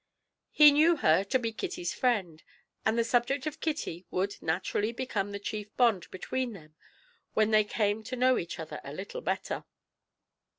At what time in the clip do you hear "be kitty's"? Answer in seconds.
1.37-1.93